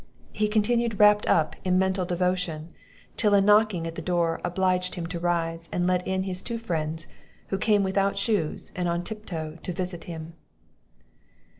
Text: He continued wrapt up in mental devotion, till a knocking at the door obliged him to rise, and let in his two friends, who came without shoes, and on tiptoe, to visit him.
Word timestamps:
He 0.31 0.47
continued 0.47 0.99
wrapt 0.99 1.27
up 1.27 1.55
in 1.63 1.77
mental 1.77 2.05
devotion, 2.05 2.73
till 3.17 3.35
a 3.35 3.39
knocking 3.39 3.85
at 3.85 3.93
the 3.93 4.01
door 4.01 4.41
obliged 4.43 4.95
him 4.95 5.05
to 5.05 5.19
rise, 5.19 5.69
and 5.71 5.85
let 5.85 6.07
in 6.07 6.23
his 6.23 6.41
two 6.41 6.57
friends, 6.57 7.05
who 7.49 7.59
came 7.59 7.83
without 7.83 8.17
shoes, 8.17 8.71
and 8.75 8.89
on 8.89 9.03
tiptoe, 9.03 9.59
to 9.61 9.71
visit 9.73 10.05
him. 10.05 10.33